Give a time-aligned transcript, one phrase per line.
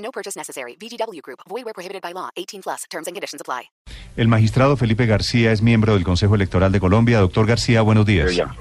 [0.00, 0.76] No purchase necessary.
[0.80, 1.40] VGW Group.
[1.48, 2.30] Void where prohibited by law.
[2.36, 2.84] 18 plus.
[2.90, 3.70] Terms and conditions apply.
[4.16, 7.20] El magistrado Felipe García es miembro del Consejo Electoral de Colombia.
[7.20, 8.34] Doctor García, buenos días.
[8.34, 8.54] Ya.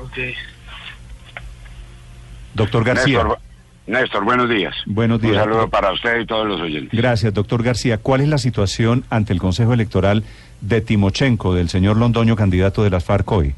[2.54, 3.24] Doctor García.
[3.24, 3.40] Néstor,
[3.88, 4.76] Néstor, buenos días.
[4.86, 5.34] Buenos días.
[5.34, 6.98] Un saludo para usted y todos los oyentes.
[7.00, 7.98] Gracias, doctor García.
[7.98, 10.24] ¿Cuál es la situación ante el Consejo Electoral
[10.62, 13.56] de Timochenko, del señor Londoño, candidato de las FARC hoy?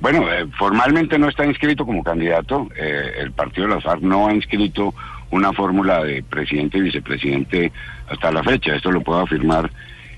[0.00, 2.68] Bueno, eh, formalmente no está inscrito como candidato.
[2.76, 4.94] Eh, el partido de las FARC no ha inscrito
[5.30, 7.72] una fórmula de presidente y vicepresidente
[8.08, 8.74] hasta la fecha.
[8.74, 9.70] Esto lo puedo afirmar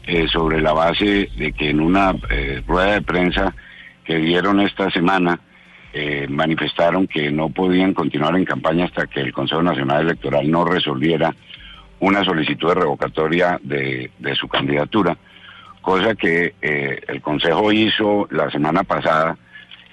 [0.06, 3.54] eh, sobre la base de que en una eh, rueda de prensa
[4.04, 5.40] que dieron esta semana
[5.94, 10.64] eh, manifestaron que no podían continuar en campaña hasta que el Consejo Nacional Electoral no
[10.64, 11.34] resolviera
[12.00, 15.16] una solicitud de revocatoria de, de su candidatura,
[15.82, 19.36] cosa que eh, el Consejo hizo la semana pasada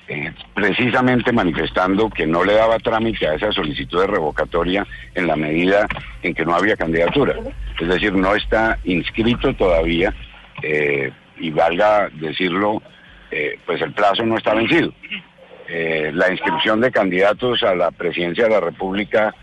[0.09, 4.85] eh, precisamente manifestando que no le daba trámite a esa solicitud de revocatoria
[5.15, 5.87] en la medida
[6.23, 7.35] en que no había candidatura.
[7.79, 10.13] Es decir, no está inscrito todavía
[10.63, 12.81] eh, y valga decirlo,
[13.31, 14.91] eh, pues el plazo no está vencido.
[16.13, 19.35] La inscripción de candidatos a la presidencia de la República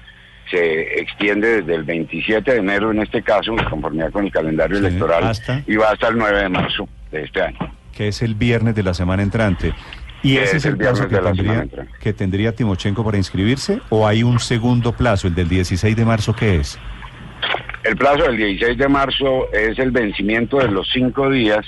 [0.50, 4.78] se extiende desde el 27 de enero en este caso, en conformidad con el calendario
[4.78, 7.58] Sí, electoral, hasta- y va hasta el 9 de marzo de este año.
[7.96, 9.72] Que es el viernes de la semana entrante.
[10.22, 11.66] ¿Y Que ese es el el plazo que tendría,
[12.00, 13.80] que tendría Timochenko para inscribirse?
[13.90, 16.78] ¿O hay un segundo plazo, el del 16 de marzo, qué es?
[17.84, 21.64] El plazo del 16 de marzo es el vencimiento de los cinco días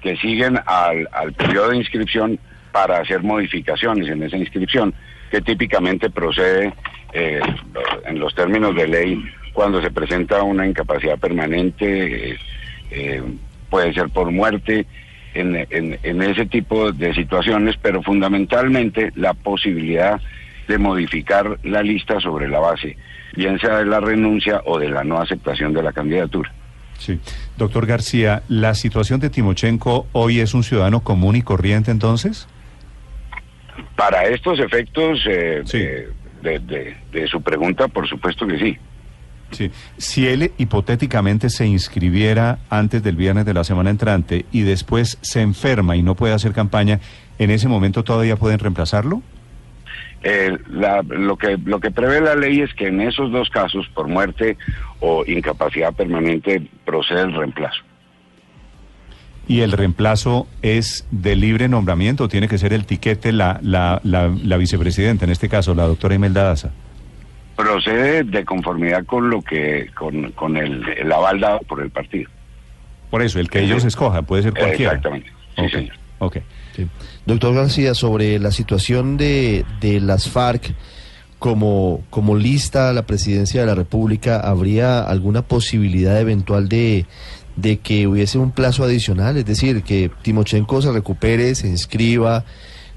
[0.00, 2.38] que siguen al, al periodo de inscripción
[2.72, 4.92] para hacer modificaciones en esa inscripción,
[5.30, 6.72] que típicamente procede
[7.12, 7.40] eh,
[8.06, 9.22] en los términos de ley
[9.52, 12.38] cuando se presenta una incapacidad permanente, eh,
[12.90, 13.22] eh,
[13.68, 14.86] puede ser por muerte,
[15.34, 20.20] en, en- en ese tipo de situaciones, pero fundamentalmente la posibilidad
[20.68, 22.96] de modificar la lista sobre la base,
[23.36, 26.52] bien sea de la renuncia o de la no aceptación de la candidatura.
[26.98, 27.18] Sí.
[27.56, 32.46] Doctor García, ¿la situación de Timochenko hoy es un ciudadano común y corriente entonces?
[33.96, 35.78] Para estos efectos eh, Sí.
[35.78, 36.08] eh,
[36.42, 38.78] de, de- de su pregunta, por supuesto que sí.
[39.52, 39.70] Sí.
[39.98, 45.40] Si él hipotéticamente se inscribiera antes del viernes de la semana entrante y después se
[45.42, 47.00] enferma y no puede hacer campaña,
[47.38, 49.22] ¿en ese momento todavía pueden reemplazarlo?
[50.24, 53.88] Eh, la- lo, que, lo que prevé la ley es que en esos dos casos,
[53.94, 54.56] por muerte
[55.00, 57.82] o incapacidad permanente, procede el reemplazo.
[59.48, 64.00] ¿Y el reemplazo es de libre nombramiento o tiene que ser el tiquete la, la,
[64.04, 66.70] la, la vicepresidenta, en este caso la doctora Imelda Daza?
[67.62, 72.30] Procede de conformidad con lo que con, con el, el aval dado por el partido.
[73.10, 74.92] Por eso, el que ellos escojan, puede ser cualquiera.
[74.94, 75.30] Exactamente.
[75.56, 75.96] Sí, Ok, señor.
[76.18, 76.36] ok.
[76.74, 76.86] Sí.
[77.26, 80.74] Doctor García, sobre la situación de, de las FARC
[81.38, 87.04] como, como lista a la presidencia de la República, ¿habría alguna posibilidad eventual de,
[87.56, 89.36] de que hubiese un plazo adicional?
[89.36, 92.44] Es decir, que Timochenko se recupere, se inscriba,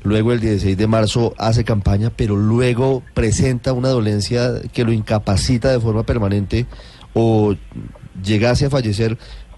[0.05, 5.71] luego el 16 de marzo hace campaña, pero luego presenta una dolencia que lo incapacita
[5.71, 6.65] de forma permanente
[7.13, 7.55] o
[8.23, 9.17] llegase a fallecer,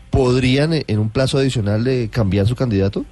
[0.09, 3.05] ¿podrían eh, en un plazo adicional eh, cambiar su candidato?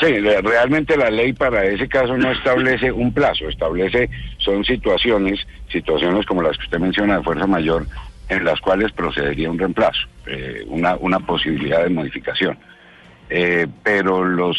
[0.00, 6.26] Sí, realmente la ley para ese caso no establece un plazo, establece, son situaciones, situaciones
[6.26, 7.86] como las que usted menciona de fuerza mayor,
[8.28, 12.58] en las cuales procedería un reemplazo, eh, una, una posibilidad de modificación.
[13.30, 14.56] Eh, pero los,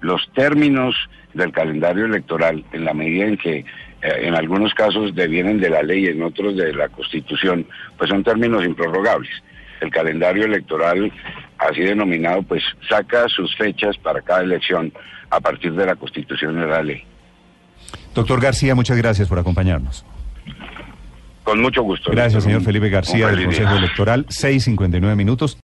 [0.00, 0.94] los términos
[1.34, 3.64] del calendario electoral, en la medida en que eh,
[4.02, 7.66] en algunos casos devienen de la ley, en otros de la Constitución,
[7.98, 9.30] pues son términos improrrogables.
[9.80, 11.12] El calendario electoral,
[11.58, 14.92] así denominado, pues saca sus fechas para cada elección
[15.30, 17.04] a partir de la Constitución y de la ley.
[18.14, 20.04] Doctor García, muchas gracias por acompañarnos.
[21.44, 22.10] Con mucho gusto.
[22.10, 23.46] Gracias, señor Felipe García del.
[23.46, 24.26] Consejo Electoral.
[24.26, 25.58] 6.59 minutos.